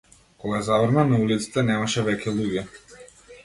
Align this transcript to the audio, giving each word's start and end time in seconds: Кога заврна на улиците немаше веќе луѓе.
Кога 0.43 0.61
заврна 0.69 1.03
на 1.11 1.21
улиците 1.27 1.67
немаше 1.69 2.07
веќе 2.11 2.37
луѓе. 2.41 2.69